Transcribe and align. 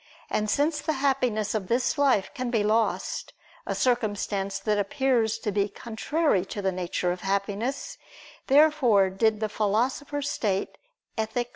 And 0.31 0.49
since 0.49 0.81
the 0.81 0.93
happiness 0.93 1.53
of 1.53 1.67
this 1.67 1.95
life 1.95 2.31
can 2.33 2.49
be 2.49 2.63
lost, 2.63 3.33
a 3.67 3.75
circumstance 3.75 4.57
that 4.57 4.79
appears 4.79 5.37
to 5.37 5.51
be 5.51 5.69
contrary 5.69 6.43
to 6.45 6.59
the 6.59 6.71
nature 6.71 7.11
of 7.11 7.21
happiness, 7.21 7.99
therefore 8.47 9.11
did 9.11 9.41
the 9.41 9.47
Philosopher 9.47 10.23
state 10.23 10.79
(Ethic. 11.19 11.49